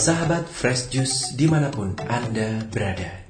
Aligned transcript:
Sahabat 0.00 0.48
Fresh 0.48 0.88
Juice 0.88 1.36
di 1.36 1.44
mana 1.44 1.68
pun 1.68 1.92
Anda 2.08 2.64
berada. 2.72 3.20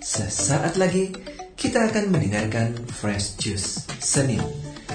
Sesaat 0.00 0.80
lagi 0.80 1.12
kita 1.60 1.92
akan 1.92 2.08
mendengarkan 2.08 2.72
Fresh 2.88 3.36
Juice 3.36 3.84
Senin 4.00 4.40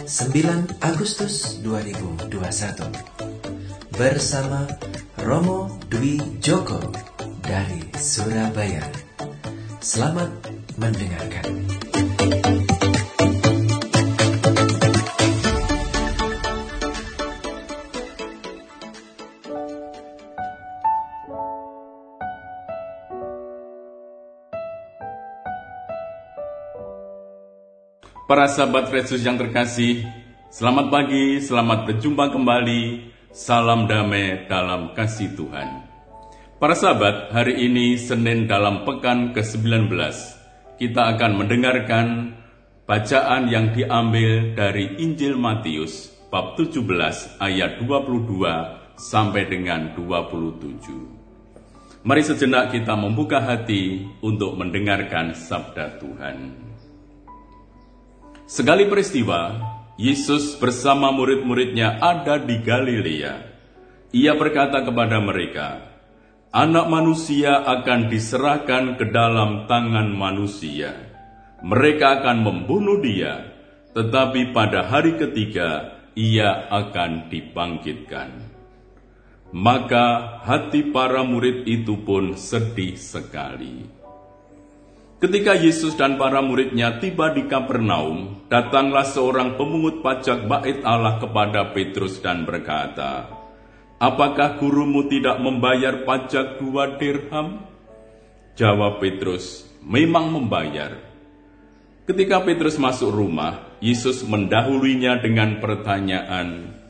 9 0.02 0.82
Agustus 0.82 1.62
2021 1.62 2.26
Bersama 3.94 4.66
Romo 5.22 5.70
Dwi 5.94 6.42
Joko 6.42 6.82
dari 7.46 7.86
Surabaya. 8.02 8.82
Selamat 9.78 10.34
mendengarkan 10.82 11.46
Para 28.32 28.48
sahabat 28.48 28.88
Yesus 28.96 29.28
yang 29.28 29.36
terkasih, 29.36 30.08
selamat 30.48 30.88
pagi, 30.88 31.44
selamat 31.44 31.84
berjumpa 31.84 32.32
kembali. 32.32 33.12
Salam 33.36 33.92
damai 33.92 34.48
dalam 34.48 34.96
kasih 34.96 35.36
Tuhan. 35.36 35.84
Para 36.56 36.72
sahabat, 36.72 37.36
hari 37.36 37.68
ini 37.68 38.00
Senin 38.00 38.48
dalam 38.48 38.88
pekan 38.88 39.36
ke-19, 39.36 39.92
kita 40.80 41.12
akan 41.12 41.44
mendengarkan 41.44 42.32
bacaan 42.88 43.52
yang 43.52 43.76
diambil 43.76 44.56
dari 44.56 44.96
Injil 45.04 45.36
Matius 45.36 46.16
bab 46.32 46.56
17 46.56 46.88
ayat 47.36 47.84
22 47.84 48.96
sampai 48.96 49.44
dengan 49.44 49.92
27. 50.00 52.08
Mari 52.08 52.24
sejenak 52.24 52.72
kita 52.72 52.96
membuka 52.96 53.44
hati 53.44 54.08
untuk 54.24 54.56
mendengarkan 54.56 55.36
sabda 55.36 56.00
Tuhan. 56.00 56.71
Sekali 58.52 58.84
peristiwa, 58.84 59.56
Yesus 59.96 60.60
bersama 60.60 61.08
murid-muridnya 61.16 62.04
ada 62.04 62.36
di 62.36 62.60
Galilea. 62.60 63.48
Ia 64.12 64.36
berkata 64.36 64.84
kepada 64.84 65.24
mereka, 65.24 65.88
Anak 66.52 66.92
manusia 66.92 67.64
akan 67.64 68.12
diserahkan 68.12 69.00
ke 69.00 69.08
dalam 69.08 69.72
tangan 69.72 70.12
manusia. 70.12 70.92
Mereka 71.64 72.20
akan 72.20 72.44
membunuh 72.44 73.00
dia, 73.00 73.56
tetapi 73.96 74.52
pada 74.52 74.84
hari 74.84 75.16
ketiga 75.16 76.04
ia 76.20 76.68
akan 76.68 77.32
dibangkitkan. 77.32 78.52
Maka 79.56 80.44
hati 80.44 80.92
para 80.92 81.24
murid 81.24 81.64
itu 81.72 82.04
pun 82.04 82.36
sedih 82.36 83.00
sekali. 83.00 84.01
Ketika 85.22 85.54
Yesus 85.54 85.94
dan 85.94 86.18
para 86.18 86.42
muridnya 86.42 86.98
tiba 86.98 87.30
di 87.30 87.46
Kapernaum, 87.46 88.50
datanglah 88.50 89.06
seorang 89.06 89.54
pemungut 89.54 90.02
pajak 90.02 90.50
bait 90.50 90.82
Allah 90.82 91.22
kepada 91.22 91.78
Petrus 91.78 92.18
dan 92.26 92.42
berkata, 92.42 93.30
Apakah 94.02 94.58
gurumu 94.58 95.06
tidak 95.06 95.38
membayar 95.38 96.02
pajak 96.10 96.58
dua 96.58 96.98
dirham? 96.98 97.62
Jawab 98.58 98.98
Petrus, 98.98 99.70
memang 99.86 100.34
membayar. 100.34 100.98
Ketika 102.10 102.42
Petrus 102.42 102.82
masuk 102.82 103.14
rumah, 103.14 103.78
Yesus 103.78 104.26
mendahulunya 104.26 105.22
dengan 105.22 105.62
pertanyaan, 105.62 106.82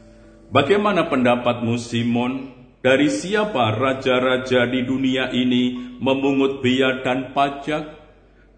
Bagaimana 0.55 1.11
pendapatmu 1.11 1.75
Simon? 1.75 2.55
Dari 2.79 3.11
siapa 3.11 3.75
raja-raja 3.75 4.71
di 4.71 4.87
dunia 4.87 5.35
ini 5.35 5.99
memungut 5.99 6.63
bea 6.63 7.03
dan 7.03 7.35
pajak? 7.35 8.00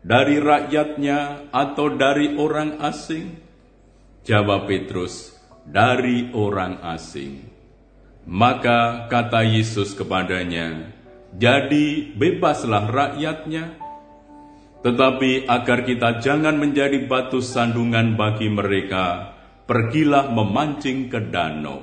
Dari 0.03 0.35
rakyatnya 0.35 1.49
atau 1.49 1.95
dari 1.95 2.35
orang 2.35 2.77
asing? 2.83 3.39
Jawab 4.27 4.67
Petrus, 4.67 5.31
dari 5.63 6.27
orang 6.35 6.83
asing. 6.83 7.47
Maka 8.27 9.07
kata 9.07 9.47
Yesus 9.47 9.95
kepadanya, 9.95 10.91
jadi 11.35 12.15
bebaslah 12.15 12.87
rakyatnya. 12.87 13.79
Tetapi 14.83 15.47
agar 15.47 15.87
kita 15.87 16.19
jangan 16.19 16.59
menjadi 16.59 17.07
batu 17.07 17.39
sandungan 17.39 18.19
bagi 18.19 18.51
mereka, 18.51 19.31
pergilah 19.63 20.27
memancing 20.27 21.07
ke 21.07 21.19
danau. 21.31 21.79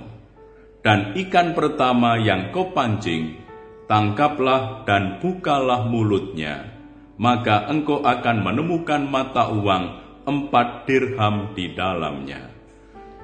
Dan 0.80 1.12
ikan 1.16 1.52
pertama 1.52 2.16
yang 2.20 2.52
kau 2.52 2.72
pancing, 2.72 3.36
tangkaplah 3.84 4.84
dan 4.88 5.20
bukalah 5.20 5.84
mulutnya 5.88 6.69
maka 7.20 7.68
engkau 7.68 8.00
akan 8.00 8.40
menemukan 8.40 9.04
mata 9.04 9.52
uang 9.52 9.84
empat 10.24 10.88
dirham 10.88 11.52
di 11.52 11.76
dalamnya. 11.76 12.48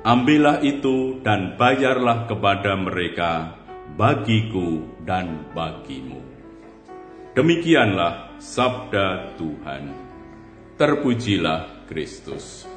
Ambillah 0.05 0.61
itu 0.61 1.25
dan 1.25 1.57
bayarlah 1.57 2.29
kepada 2.29 2.77
mereka, 2.77 3.57
bagiku 3.97 4.85
dan 5.01 5.49
bagimu. 5.57 6.21
Demikianlah 7.33 8.37
sabda 8.37 9.33
Tuhan. 9.41 9.97
Terpujilah 10.77 11.89
Kristus. 11.89 12.69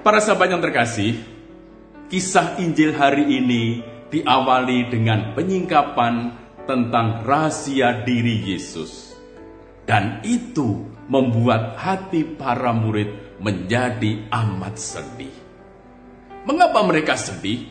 Para 0.00 0.24
sahabat 0.24 0.48
yang 0.48 0.64
terkasih, 0.64 1.20
kisah 2.08 2.56
Injil 2.56 2.96
hari 2.96 3.36
ini 3.36 3.84
diawali 4.08 4.88
dengan 4.88 5.36
penyingkapan 5.36 6.32
tentang 6.64 7.20
rahasia 7.20 8.00
diri 8.00 8.56
Yesus 8.56 9.15
dan 9.86 10.20
itu 10.26 10.84
membuat 11.06 11.78
hati 11.78 12.26
para 12.26 12.74
murid 12.74 13.38
menjadi 13.38 14.26
amat 14.34 14.74
sedih. 14.76 15.34
Mengapa 16.46 16.82
mereka 16.82 17.14
sedih? 17.14 17.70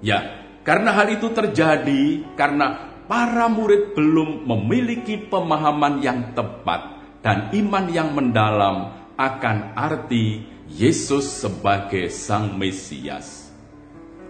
Ya, 0.00 0.48
karena 0.64 0.96
hal 0.96 1.12
itu 1.12 1.28
terjadi 1.32 2.24
karena 2.36 2.88
para 3.04 3.48
murid 3.52 3.92
belum 3.92 4.48
memiliki 4.48 5.20
pemahaman 5.20 6.00
yang 6.00 6.32
tepat 6.32 7.00
dan 7.20 7.52
iman 7.52 7.86
yang 7.92 8.16
mendalam 8.16 8.96
akan 9.20 9.76
arti 9.76 10.40
Yesus 10.70 11.28
sebagai 11.28 12.08
Sang 12.08 12.56
Mesias. 12.56 13.52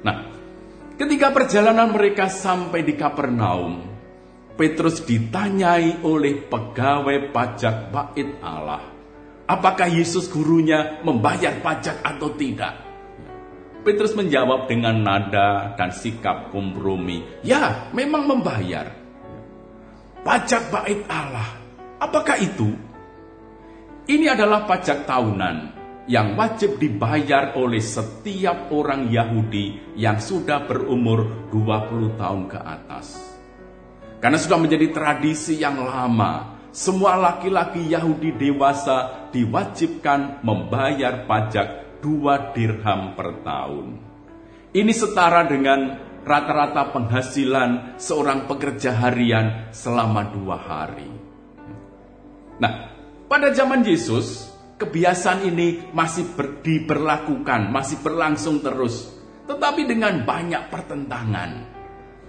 Nah, 0.03 0.27
ketika 0.99 1.31
perjalanan 1.31 1.95
mereka 1.95 2.27
sampai 2.27 2.83
di 2.83 2.99
Kapernaum, 2.99 3.90
Petrus 4.61 5.01
ditanyai 5.09 6.05
oleh 6.05 6.37
pegawai 6.45 7.33
pajak 7.33 7.89
bait 7.89 8.29
Allah, 8.45 8.93
apakah 9.49 9.89
Yesus 9.89 10.29
gurunya 10.29 11.01
membayar 11.01 11.65
pajak 11.65 12.05
atau 12.05 12.37
tidak? 12.37 12.77
Petrus 13.81 14.13
menjawab 14.13 14.69
dengan 14.69 15.01
nada 15.01 15.73
dan 15.81 15.89
sikap 15.97 16.53
kompromi, 16.53 17.41
ya 17.41 17.89
memang 17.97 18.29
membayar. 18.29 18.93
Pajak 20.21 20.69
bait 20.69 21.09
Allah, 21.09 21.57
apakah 21.97 22.37
itu? 22.37 22.69
Ini 24.13 24.37
adalah 24.37 24.69
pajak 24.69 25.09
tahunan 25.09 25.57
yang 26.05 26.37
wajib 26.37 26.77
dibayar 26.77 27.57
oleh 27.57 27.81
setiap 27.81 28.69
orang 28.77 29.09
Yahudi 29.09 29.97
yang 29.97 30.21
sudah 30.21 30.69
berumur 30.69 31.49
20 31.49 32.21
tahun 32.21 32.43
ke 32.45 32.61
atas. 32.61 33.30
Karena 34.21 34.37
sudah 34.37 34.61
menjadi 34.61 34.93
tradisi 34.93 35.57
yang 35.57 35.81
lama, 35.81 36.61
semua 36.71 37.17
laki-laki 37.17 37.89
Yahudi 37.89 38.37
dewasa 38.37 39.27
diwajibkan 39.33 40.45
membayar 40.45 41.25
pajak 41.25 41.99
dua 42.05 42.53
dirham 42.53 43.17
per 43.17 43.41
tahun. 43.43 43.87
Ini 44.71 44.93
setara 44.93 45.49
dengan 45.49 45.99
rata-rata 46.21 46.93
penghasilan 46.93 47.97
seorang 47.97 48.45
pekerja 48.45 48.93
harian 48.93 49.73
selama 49.73 50.29
dua 50.31 50.57
hari. 50.61 51.11
Nah, 52.61 52.93
pada 53.25 53.51
zaman 53.57 53.81
Yesus, 53.81 54.53
kebiasaan 54.77 55.49
ini 55.49 55.91
masih 55.97 56.29
ber, 56.37 56.61
diberlakukan, 56.61 57.73
masih 57.73 58.05
berlangsung 58.05 58.61
terus, 58.61 59.11
tetapi 59.49 59.89
dengan 59.89 60.23
banyak 60.29 60.69
pertentangan. 60.69 61.51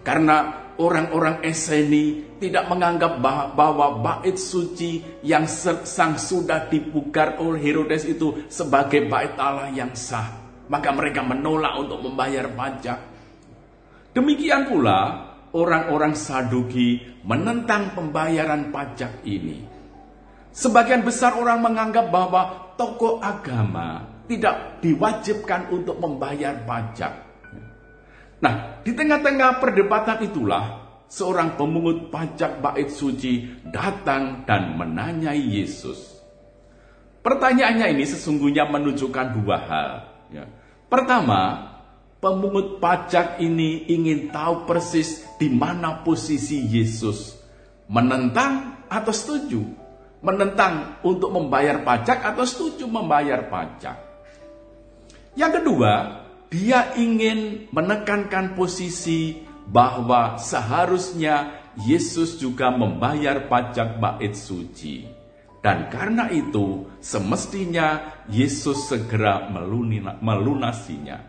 Karena 0.01 0.37
orang-orang 0.81 1.45
Eseni 1.45 2.37
tidak 2.41 2.65
menganggap 2.65 3.21
bahwa 3.53 4.01
bait 4.01 4.33
suci 4.33 5.21
yang 5.21 5.45
sang 5.45 6.17
sudah 6.17 6.65
dipugar 6.65 7.37
oleh 7.37 7.61
Herodes 7.61 8.09
itu 8.09 8.49
sebagai 8.49 9.05
bait 9.05 9.37
Allah 9.37 9.69
yang 9.69 9.93
sah. 9.93 10.41
Maka 10.65 10.89
mereka 10.89 11.21
menolak 11.21 11.77
untuk 11.77 12.01
membayar 12.01 12.49
pajak. 12.49 12.99
Demikian 14.17 14.65
pula 14.65 15.31
orang-orang 15.53 16.17
Saduki 16.17 17.21
menentang 17.21 17.93
pembayaran 17.93 18.73
pajak 18.73 19.21
ini. 19.23 19.61
Sebagian 20.51 21.05
besar 21.05 21.37
orang 21.39 21.63
menganggap 21.63 22.11
bahwa 22.11 22.73
tokoh 22.75 23.23
agama 23.23 24.03
tidak 24.27 24.83
diwajibkan 24.83 25.71
untuk 25.71 25.95
membayar 25.99 26.55
pajak. 26.67 27.30
Nah, 28.41 28.81
di 28.81 28.91
tengah-tengah 28.97 29.61
perdebatan 29.61 30.25
itulah 30.25 30.81
seorang 31.05 31.53
pemungut 31.59 32.09
pajak 32.09 32.57
bait 32.57 32.89
suci 32.89 33.61
datang 33.69 34.41
dan 34.49 34.73
menanyai 34.79 35.61
Yesus. 35.61 36.17
Pertanyaannya 37.21 37.93
ini 37.93 38.05
sesungguhnya 38.07 38.65
menunjukkan 38.65 39.27
dua 39.37 39.57
hal. 39.61 39.89
Ya. 40.33 40.49
Pertama, 40.89 41.69
pemungut 42.17 42.81
pajak 42.81 43.37
ini 43.37 43.85
ingin 43.93 44.33
tahu 44.33 44.65
persis 44.65 45.21
di 45.37 45.53
mana 45.53 46.01
posisi 46.01 46.65
Yesus. 46.65 47.37
Menentang 47.85 48.85
atau 48.89 49.13
setuju? 49.13 49.61
Menentang 50.25 51.01
untuk 51.05 51.29
membayar 51.29 51.81
pajak 51.85 52.25
atau 52.25 52.45
setuju 52.45 52.89
membayar 52.89 53.45
pajak? 53.45 53.97
Yang 55.33 55.61
kedua, 55.61 56.20
dia 56.51 56.91
ingin 56.99 57.71
menekankan 57.71 58.59
posisi 58.59 59.39
bahwa 59.71 60.35
seharusnya 60.35 61.63
Yesus 61.79 62.35
juga 62.35 62.67
membayar 62.67 63.47
pajak 63.47 64.03
bait 64.03 64.35
suci. 64.35 65.07
Dan 65.63 65.87
karena 65.87 66.27
itu, 66.27 66.83
semestinya 66.99 68.19
Yesus 68.27 68.91
segera 68.91 69.47
melunasinya. 70.19 71.23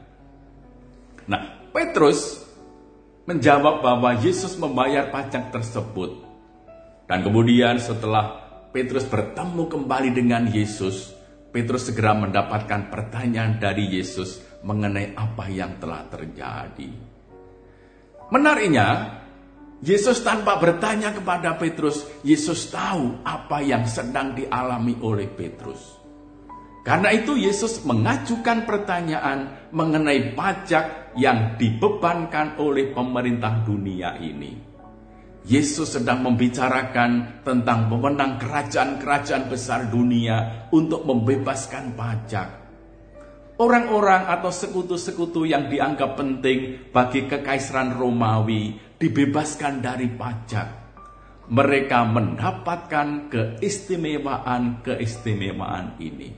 Nah, 1.30 1.70
Petrus 1.70 2.42
menjawab 3.22 3.84
bahwa 3.84 4.18
Yesus 4.18 4.58
membayar 4.58 5.06
pajak 5.14 5.54
tersebut. 5.54 6.18
Dan 7.06 7.22
kemudian 7.22 7.78
setelah 7.78 8.42
Petrus 8.74 9.06
bertemu 9.06 9.68
kembali 9.70 10.10
dengan 10.16 10.48
Yesus, 10.48 11.14
Petrus 11.52 11.92
segera 11.92 12.16
mendapatkan 12.16 12.88
pertanyaan 12.88 13.60
dari 13.60 13.84
Yesus 13.92 14.40
mengenai 14.64 15.12
apa 15.12 15.52
yang 15.52 15.76
telah 15.76 16.08
terjadi. 16.08 16.88
Menariknya, 18.32 19.20
Yesus 19.84 20.24
tanpa 20.24 20.56
bertanya 20.56 21.12
kepada 21.12 21.60
Petrus, 21.60 22.08
Yesus 22.24 22.72
tahu 22.72 23.20
apa 23.20 23.60
yang 23.60 23.84
sedang 23.84 24.32
dialami 24.32 24.96
oleh 25.04 25.28
Petrus. 25.28 26.00
Karena 26.82 27.12
itu 27.12 27.36
Yesus 27.36 27.84
mengajukan 27.84 28.64
pertanyaan 28.64 29.70
mengenai 29.76 30.32
pajak 30.32 31.14
yang 31.20 31.60
dibebankan 31.60 32.56
oleh 32.58 32.96
pemerintah 32.96 33.60
dunia 33.60 34.16
ini. 34.24 34.71
Yesus 35.42 35.98
sedang 35.98 36.22
membicarakan 36.22 37.42
tentang 37.42 37.90
pemenang 37.90 38.38
kerajaan-kerajaan 38.38 39.50
besar 39.50 39.90
dunia 39.90 40.70
untuk 40.70 41.02
membebaskan 41.02 41.98
pajak. 41.98 42.62
Orang-orang 43.58 44.30
atau 44.30 44.54
sekutu-sekutu 44.54 45.42
yang 45.46 45.66
dianggap 45.66 46.14
penting 46.14 46.78
bagi 46.94 47.26
kekaisaran 47.26 47.98
Romawi 47.98 48.78
dibebaskan 49.02 49.82
dari 49.82 50.06
pajak. 50.14 50.68
Mereka 51.50 52.06
mendapatkan 52.06 53.26
keistimewaan-keistimewaan 53.28 55.98
ini. 55.98 56.30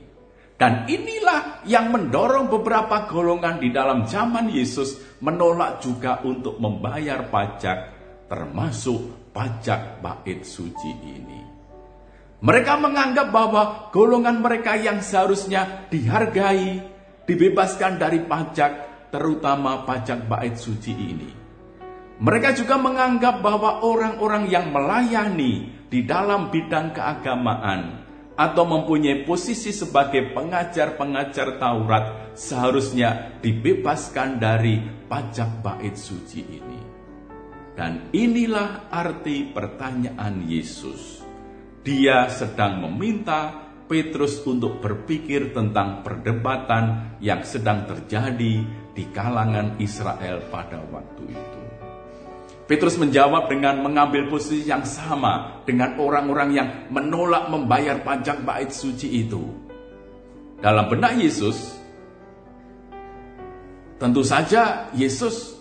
Dan 0.55 0.87
inilah 0.89 1.61
yang 1.69 1.93
mendorong 1.93 2.49
beberapa 2.49 3.05
golongan 3.05 3.61
di 3.61 3.69
dalam 3.69 4.09
zaman 4.09 4.49
Yesus 4.49 4.97
menolak 5.21 5.77
juga 5.83 6.23
untuk 6.25 6.57
membayar 6.63 7.27
pajak, 7.27 7.95
termasuk 8.25 9.31
pajak 9.35 10.01
bait 10.01 10.41
suci 10.41 10.91
ini. 11.03 11.41
Mereka 12.45 12.73
menganggap 12.77 13.33
bahwa 13.33 13.89
golongan 13.89 14.43
mereka 14.43 14.77
yang 14.77 15.01
seharusnya 15.01 15.89
dihargai, 15.89 16.83
dibebaskan 17.25 17.97
dari 17.97 18.21
pajak, 18.21 18.71
terutama 19.09 19.87
pajak 19.87 20.29
bait 20.29 20.53
suci 20.53 20.93
ini. 20.93 21.31
Mereka 22.15 22.55
juga 22.55 22.79
menganggap 22.79 23.43
bahwa 23.43 23.83
orang-orang 23.83 24.47
yang 24.47 24.71
melayani 24.71 25.67
di 25.91 26.07
dalam 26.07 26.47
bidang 26.47 26.95
keagamaan 26.95 28.07
atau 28.35 28.63
mempunyai 28.67 29.23
posisi 29.27 29.71
sebagai 29.71 30.31
pengajar-pengajar 30.31 31.59
Taurat 31.59 32.35
seharusnya 32.35 33.39
dibebaskan 33.39 34.39
dari 34.39 34.79
pajak 35.07 35.63
bait 35.63 35.95
suci 35.95 36.39
ini. 36.43 36.94
Dan 37.75 38.09
inilah 38.15 38.87
arti 38.87 39.51
pertanyaan 39.51 40.47
Yesus. 40.47 41.19
Dia 41.83 42.31
sedang 42.31 42.81
meminta 42.81 43.67
Petrus 43.85 44.41
untuk 44.47 44.81
berpikir 44.81 45.53
tentang 45.53 46.01
perdebatan 46.01 47.15
yang 47.21 47.45
sedang 47.45 47.85
terjadi 47.85 48.65
di 48.95 49.03
kalangan 49.13 49.77
Israel 49.77 50.41
pada 50.49 50.81
waktu 50.89 51.23
itu. 51.29 51.61
Petrus 52.65 52.97
menjawab 52.97 53.45
dengan 53.45 53.85
mengambil 53.85 54.25
posisi 54.25 54.65
yang 54.65 54.81
sama 54.81 55.61
dengan 55.69 56.01
orang-orang 56.01 56.49
yang 56.49 56.67
menolak 56.89 57.45
membayar 57.53 58.01
pajak 58.01 58.41
bait 58.41 58.73
suci 58.73 59.21
itu. 59.21 59.45
Dalam 60.57 60.89
benak 60.89 61.13
Yesus, 61.21 61.77
tentu 64.01 64.25
saja 64.25 64.89
Yesus 64.97 65.53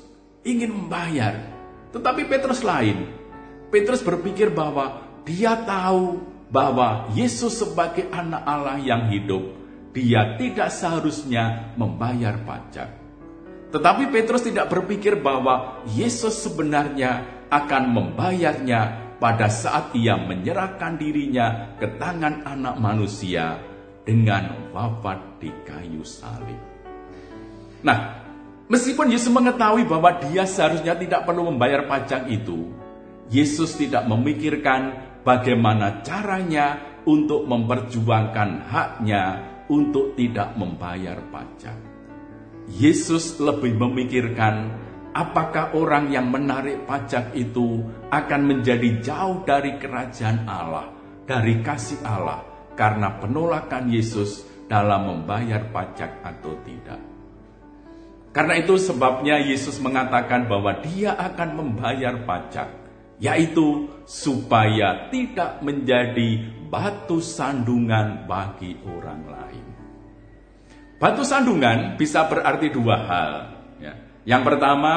ingin 0.49 0.73
membayar, 0.73 1.54
tetapi 1.95 2.27
Petrus 2.27 2.67
lain. 2.67 3.07
Petrus 3.71 4.03
berpikir 4.03 4.51
bahwa 4.51 5.07
dia 5.23 5.55
tahu 5.63 6.19
bahwa 6.51 7.07
Yesus 7.15 7.63
sebagai 7.63 8.11
anak 8.11 8.43
Allah 8.43 8.79
yang 8.83 9.07
hidup, 9.11 9.55
dia 9.95 10.35
tidak 10.35 10.75
seharusnya 10.75 11.75
membayar 11.79 12.35
pajak. 12.43 12.91
Tetapi 13.71 14.11
Petrus 14.11 14.47
tidak 14.47 14.71
berpikir 14.71 15.19
bahwa 15.19 15.83
Yesus 15.95 16.43
sebenarnya 16.43 17.47
akan 17.51 17.91
membayarnya 17.91 19.15
pada 19.19 19.51
saat 19.51 19.95
ia 19.95 20.19
menyerahkan 20.19 20.99
dirinya 20.99 21.75
ke 21.79 21.99
tangan 21.99 22.47
anak 22.47 22.79
manusia 22.79 23.59
dengan 24.07 24.71
wafat 24.71 25.43
di 25.43 25.51
kayu 25.67 26.07
salib. 26.07 26.59
Nah, 27.83 28.24
meskipun 28.69 29.13
Yesus 29.13 29.31
mengetahui 29.31 29.85
bahwa 29.89 30.17
dia 30.21 30.49
seharusnya 30.49 30.97
tidak 30.97 31.25
perlu 31.29 31.49
membayar 31.53 31.85
pajak 31.89 32.29
itu, 32.31 32.71
Yesus 33.33 33.77
tidak 33.81 34.05
memikirkan 34.09 34.95
bagaimana 35.25 36.05
caranya 36.05 37.01
untuk 37.05 37.49
memperjuangkan 37.49 38.69
haknya 38.69 39.25
untuk 39.69 40.13
tidak 40.17 40.57
membayar 40.57 41.21
pajak. 41.33 41.77
Yesus 42.65 43.37
lebih 43.41 43.77
memikirkan 43.77 44.73
apakah 45.13 45.77
orang 45.77 46.09
yang 46.09 46.33
menarik 46.33 46.89
pajak 46.89 47.37
itu 47.37 47.85
akan 48.09 48.41
menjadi 48.45 49.01
jauh 49.05 49.45
dari 49.45 49.77
kerajaan 49.77 50.49
Allah, 50.49 50.89
dari 51.29 51.61
kasih 51.61 52.01
Allah, 52.05 52.41
karena 52.73 53.21
penolakan 53.21 53.93
Yesus 53.93 54.45
dalam 54.65 55.13
membayar 55.13 55.69
pajak 55.69 56.25
atau 56.25 56.57
tidak. 56.65 57.14
Karena 58.35 58.59
itu 58.59 58.75
sebabnya 58.75 59.39
Yesus 59.39 59.79
mengatakan 59.79 60.51
bahwa 60.51 60.75
dia 60.83 61.15
akan 61.15 61.55
membayar 61.55 62.19
pajak 62.27 62.83
yaitu 63.23 63.87
supaya 64.11 65.07
tidak 65.07 65.63
menjadi 65.63 66.43
batu 66.67 67.23
sandungan 67.23 68.27
bagi 68.27 68.75
orang 68.83 69.23
lain. 69.23 69.67
Batu 70.99 71.23
sandungan 71.23 71.95
bisa 71.95 72.27
berarti 72.27 72.75
dua 72.75 72.97
hal. 73.07 73.33
Ya. 73.79 73.95
Yang 74.27 74.43
pertama, 74.51 74.95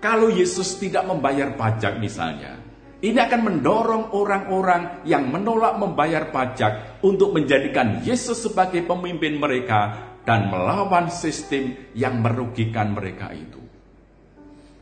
kalau 0.00 0.32
Yesus 0.32 0.80
tidak 0.80 1.04
membayar 1.04 1.52
pajak 1.52 2.00
misalnya, 2.00 2.64
ini 3.04 3.20
akan 3.20 3.40
mendorong 3.44 4.16
orang-orang 4.16 5.04
yang 5.04 5.28
menolak 5.28 5.76
membayar 5.76 6.32
pajak 6.32 7.04
untuk 7.04 7.36
menjadikan 7.36 8.00
Yesus 8.00 8.40
sebagai 8.40 8.88
pemimpin 8.88 9.36
mereka 9.36 10.13
dan 10.24 10.48
melawan 10.48 11.12
sistem 11.12 11.92
yang 11.92 12.20
merugikan 12.24 12.96
mereka 12.96 13.30
itu. 13.32 13.60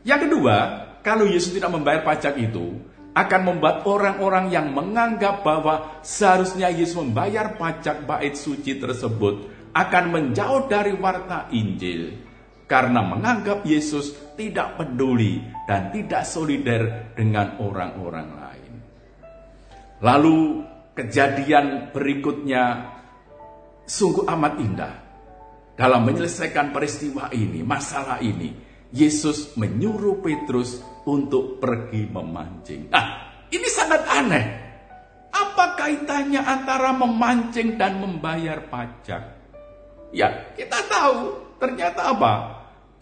Yang 0.07 0.27
kedua, 0.27 0.57
kalau 1.03 1.27
Yesus 1.27 1.51
tidak 1.51 1.75
membayar 1.75 2.03
pajak 2.03 2.39
itu, 2.39 2.79
akan 3.13 3.41
membuat 3.45 3.85
orang-orang 3.85 4.49
yang 4.49 4.73
menganggap 4.73 5.45
bahwa 5.45 6.01
seharusnya 6.01 6.73
Yesus 6.73 6.97
membayar 6.97 7.53
pajak 7.59 8.09
bait 8.09 8.33
suci 8.33 8.81
tersebut 8.81 9.53
akan 9.69 10.05
menjauh 10.09 10.65
dari 10.65 10.97
warta 10.97 11.45
Injil 11.53 12.17
karena 12.65 13.05
menganggap 13.05 13.61
Yesus 13.69 14.33
tidak 14.33 14.81
peduli 14.81 15.45
dan 15.69 15.93
tidak 15.93 16.25
solider 16.25 17.13
dengan 17.13 17.61
orang-orang 17.61 18.29
lain. 18.33 18.73
Lalu 20.01 20.37
kejadian 20.97 21.93
berikutnya 21.93 22.97
sungguh 23.85 24.25
amat 24.25 24.53
indah 24.57 25.02
dalam 25.73 26.05
menyelesaikan 26.05 26.69
peristiwa 26.69 27.33
ini, 27.33 27.65
masalah 27.65 28.21
ini. 28.21 28.53
Yesus 28.93 29.57
menyuruh 29.57 30.21
Petrus 30.21 30.77
untuk 31.09 31.57
pergi 31.57 32.05
memancing. 32.05 32.93
Nah, 32.93 33.05
ini 33.49 33.65
sangat 33.65 34.05
aneh. 34.05 34.45
Apa 35.33 35.73
kaitannya 35.73 36.37
antara 36.45 36.93
memancing 36.93 37.73
dan 37.73 37.97
membayar 37.97 38.61
pajak? 38.69 39.23
Ya, 40.13 40.53
kita 40.53 40.77
tahu 40.85 41.41
ternyata 41.57 42.13
apa? 42.13 42.33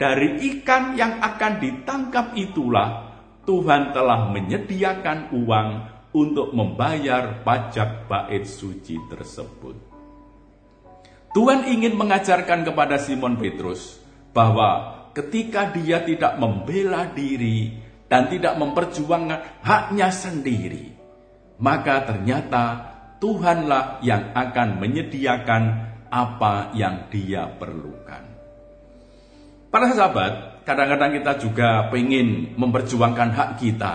Dari 0.00 0.40
ikan 0.56 0.96
yang 0.96 1.20
akan 1.20 1.60
ditangkap 1.60 2.32
itulah 2.40 3.12
Tuhan 3.44 3.92
telah 3.92 4.32
menyediakan 4.32 5.36
uang 5.44 5.68
untuk 6.16 6.56
membayar 6.56 7.44
pajak 7.44 8.08
bait 8.08 8.48
suci 8.48 8.96
tersebut. 9.12 9.91
Tuhan 11.32 11.64
ingin 11.64 11.96
mengajarkan 11.96 12.68
kepada 12.68 13.00
Simon 13.00 13.40
Petrus 13.40 13.96
bahwa 14.36 15.00
ketika 15.16 15.72
dia 15.72 16.04
tidak 16.04 16.36
membela 16.36 17.08
diri 17.08 17.72
dan 18.08 18.28
tidak 18.28 18.60
memperjuangkan 18.60 19.64
haknya 19.64 20.12
sendiri, 20.12 20.92
maka 21.56 22.04
ternyata 22.04 22.64
Tuhanlah 23.16 24.04
yang 24.04 24.34
akan 24.34 24.82
menyediakan 24.82 25.62
apa 26.12 26.74
yang 26.76 27.08
dia 27.08 27.48
perlukan. 27.48 28.28
Para 29.72 29.88
sahabat, 29.88 30.66
kadang-kadang 30.68 31.16
kita 31.16 31.32
juga 31.40 31.88
pengen 31.88 32.52
memperjuangkan 32.60 33.30
hak 33.32 33.50
kita. 33.56 33.94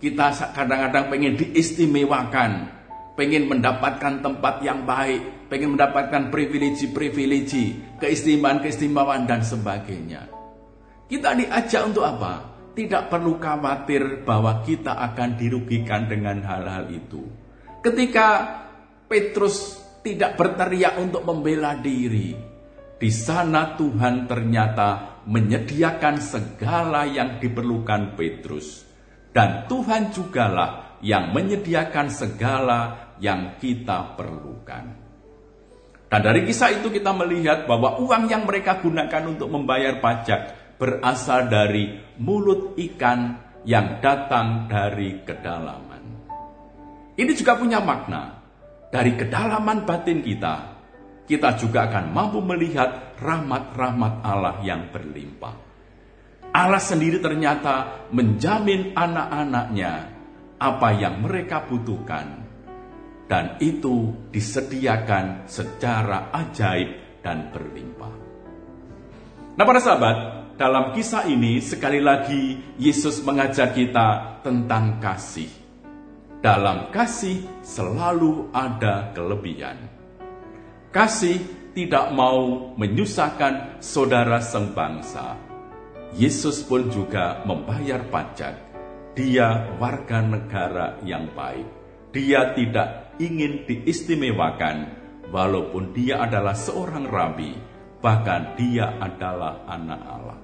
Kita 0.00 0.32
kadang-kadang 0.56 1.12
pengen 1.12 1.36
diistimewakan, 1.36 2.72
pengen 3.14 3.46
mendapatkan 3.46 4.20
tempat 4.22 4.62
yang 4.62 4.82
baik, 4.82 5.48
pengen 5.50 5.78
mendapatkan 5.78 6.34
privilegi-privilegi, 6.34 7.98
keistimewaan-keistimewaan 8.02 9.26
dan 9.26 9.42
sebagainya. 9.42 10.30
Kita 11.06 11.34
diajak 11.34 11.82
untuk 11.86 12.04
apa? 12.06 12.54
Tidak 12.74 13.06
perlu 13.06 13.38
khawatir 13.38 14.26
bahwa 14.26 14.58
kita 14.66 14.98
akan 14.98 15.38
dirugikan 15.38 16.10
dengan 16.10 16.42
hal-hal 16.42 16.90
itu. 16.90 17.22
Ketika 17.78 18.28
Petrus 19.06 19.78
tidak 20.02 20.34
berteriak 20.34 20.98
untuk 20.98 21.22
membela 21.22 21.78
diri, 21.78 22.34
di 22.98 23.10
sana 23.12 23.78
Tuhan 23.78 24.26
ternyata 24.26 25.22
menyediakan 25.28 26.16
segala 26.18 27.04
yang 27.06 27.38
diperlukan 27.38 28.16
Petrus. 28.18 28.82
Dan 29.34 29.66
Tuhan 29.66 30.14
jugalah 30.14 30.98
yang 31.04 31.36
menyediakan 31.36 32.08
segala 32.08 33.03
yang 33.18 33.58
kita 33.58 34.16
perlukan. 34.16 34.84
Dan 36.08 36.20
dari 36.22 36.46
kisah 36.46 36.78
itu 36.78 36.94
kita 36.94 37.10
melihat 37.10 37.66
bahwa 37.66 37.98
uang 37.98 38.30
yang 38.30 38.46
mereka 38.46 38.78
gunakan 38.78 39.34
untuk 39.34 39.50
membayar 39.50 39.98
pajak 39.98 40.54
berasal 40.78 41.50
dari 41.50 41.98
mulut 42.22 42.78
ikan 42.78 43.34
yang 43.66 43.98
datang 43.98 44.70
dari 44.70 45.26
kedalaman. 45.26 46.02
Ini 47.18 47.32
juga 47.34 47.58
punya 47.58 47.82
makna. 47.82 48.42
Dari 48.94 49.18
kedalaman 49.18 49.82
batin 49.82 50.22
kita, 50.22 50.54
kita 51.26 51.58
juga 51.58 51.90
akan 51.90 52.14
mampu 52.14 52.38
melihat 52.44 53.18
rahmat-rahmat 53.18 54.22
Allah 54.22 54.62
yang 54.62 54.94
berlimpah. 54.94 55.56
Allah 56.54 56.78
sendiri 56.78 57.18
ternyata 57.18 58.06
menjamin 58.14 58.94
anak-anaknya 58.94 59.92
apa 60.62 60.88
yang 60.94 61.18
mereka 61.26 61.66
butuhkan. 61.66 62.43
Dan 63.24 63.56
itu 63.58 64.12
disediakan 64.28 65.48
secara 65.48 66.28
ajaib 66.32 67.20
dan 67.24 67.48
berlimpah. 67.48 68.14
Nah 69.54 69.64
para 69.64 69.80
sahabat, 69.80 70.16
dalam 70.54 70.92
kisah 70.94 71.26
ini 71.26 71.58
sekali 71.58 71.98
lagi 71.98 72.60
Yesus 72.76 73.24
mengajar 73.24 73.72
kita 73.72 74.38
tentang 74.44 75.00
kasih. 75.00 75.50
Dalam 76.44 76.92
kasih 76.92 77.42
selalu 77.64 78.52
ada 78.52 79.10
kelebihan. 79.16 79.80
Kasih 80.92 81.40
tidak 81.74 82.14
mau 82.14 82.70
menyusahkan 82.78 83.82
saudara 83.82 84.38
sebangsa. 84.38 85.34
Yesus 86.14 86.62
pun 86.62 86.86
juga 86.86 87.42
membayar 87.42 88.06
pajak. 88.06 88.54
Dia 89.18 89.74
warga 89.82 90.22
negara 90.22 91.02
yang 91.02 91.26
baik. 91.34 91.66
Dia 92.14 92.54
tidak 92.54 93.03
ingin 93.18 93.66
diistimewakan, 93.66 94.90
walaupun 95.30 95.94
dia 95.94 96.22
adalah 96.22 96.54
seorang 96.54 97.10
rabi, 97.10 97.54
bahkan 98.04 98.54
dia 98.54 98.94
adalah 99.00 99.64
anak 99.66 100.00
Allah. 100.04 100.38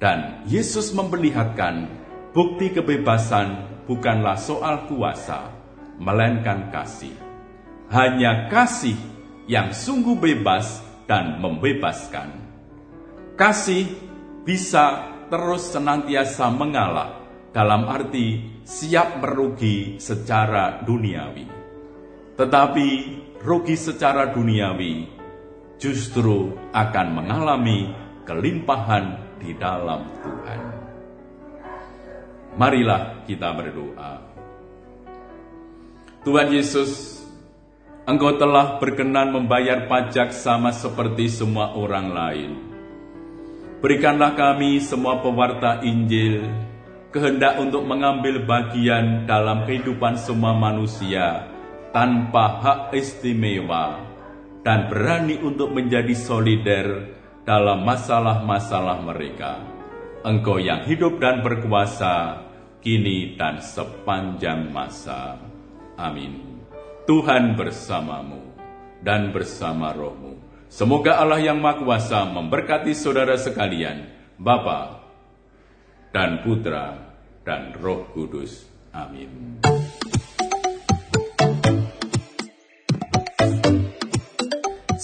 Dan 0.00 0.48
Yesus 0.48 0.96
memperlihatkan 0.96 1.88
bukti 2.32 2.72
kebebasan 2.72 3.82
bukanlah 3.84 4.38
soal 4.40 4.88
kuasa, 4.88 5.52
melainkan 6.00 6.72
kasih. 6.72 7.12
Hanya 7.90 8.48
kasih 8.48 8.96
yang 9.50 9.74
sungguh 9.74 10.16
bebas 10.16 10.80
dan 11.10 11.42
membebaskan. 11.42 12.38
Kasih 13.34 13.90
bisa 14.46 15.10
terus 15.26 15.74
senantiasa 15.74 16.48
mengalah 16.54 17.20
dalam 17.50 17.90
arti 17.90 18.60
siap 18.62 19.18
merugi 19.18 19.98
secara 19.98 20.80
duniawi. 20.86 21.59
Tetapi 22.40 22.88
rugi 23.44 23.76
secara 23.76 24.32
duniawi 24.32 25.04
justru 25.76 26.56
akan 26.72 27.06
mengalami 27.12 27.92
kelimpahan 28.24 29.36
di 29.36 29.52
dalam 29.60 30.08
Tuhan. 30.24 30.60
Marilah 32.56 33.28
kita 33.28 33.52
berdoa. 33.52 34.12
Tuhan 36.24 36.48
Yesus, 36.48 37.20
Engkau 38.08 38.32
telah 38.40 38.80
berkenan 38.80 39.36
membayar 39.36 39.84
pajak 39.84 40.32
sama 40.32 40.72
seperti 40.72 41.28
semua 41.28 41.76
orang 41.76 42.08
lain. 42.08 42.50
Berikanlah 43.84 44.32
kami 44.32 44.80
semua 44.80 45.20
pewarta 45.20 45.84
Injil 45.84 46.48
kehendak 47.12 47.60
untuk 47.60 47.84
mengambil 47.84 48.40
bagian 48.48 49.28
dalam 49.28 49.68
kehidupan 49.68 50.16
semua 50.16 50.56
manusia 50.56 51.49
tanpa 51.90 52.62
hak 52.62 52.80
istimewa 52.94 54.02
dan 54.62 54.90
berani 54.90 55.40
untuk 55.40 55.74
menjadi 55.74 56.14
solider 56.14 56.86
dalam 57.42 57.82
masalah-masalah 57.82 59.02
mereka. 59.02 59.58
Engkau 60.20 60.60
yang 60.60 60.84
hidup 60.84 61.16
dan 61.16 61.40
berkuasa 61.40 62.44
kini 62.84 63.34
dan 63.40 63.64
sepanjang 63.64 64.68
masa. 64.68 65.40
Amin. 65.96 66.62
Tuhan 67.08 67.56
bersamamu 67.56 68.40
dan 69.00 69.32
bersama 69.32 69.96
rohmu. 69.96 70.36
Semoga 70.70 71.18
Allah 71.18 71.42
yang 71.42 71.58
Maha 71.58 71.82
Kuasa 71.82 72.30
memberkati 72.30 72.94
saudara 72.94 73.34
sekalian, 73.34 74.06
Bapa 74.38 75.02
dan 76.14 76.46
Putra 76.46 76.94
dan 77.42 77.74
Roh 77.74 78.06
Kudus. 78.14 78.70
Amin. 78.94 79.58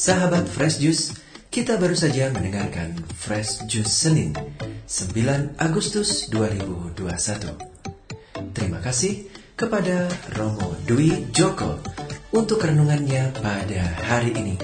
Sahabat 0.07 0.47
Fresh 0.47 0.79
Juice, 0.79 1.19
kita 1.51 1.83
baru 1.83 1.99
saja 1.99 2.31
mendengarkan 2.31 2.95
Fresh 3.19 3.67
Juice 3.67 3.91
Senin, 3.91 4.39
9 4.87 5.59
Agustus 5.59 6.31
2021. 6.31 6.95
Terima 8.55 8.79
kasih 8.79 9.27
kepada 9.59 10.07
Romo 10.39 10.79
Dwi 10.87 11.27
Joko 11.35 11.83
untuk 12.31 12.63
renungannya 12.63 13.35
pada 13.43 13.83
hari 14.07 14.31
ini. 14.39 14.55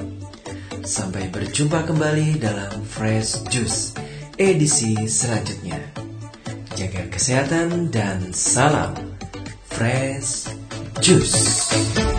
Sampai 0.87 1.27
berjumpa 1.27 1.91
kembali 1.91 2.39
dalam 2.39 2.87
Fresh 2.87 3.43
Juice 3.51 3.99
edisi 4.39 4.95
selanjutnya. 5.11 5.83
Jaga 6.79 7.11
kesehatan 7.11 7.91
dan 7.91 8.31
salam 8.31 8.95
Fresh 9.67 10.55
Juice. 11.03 12.12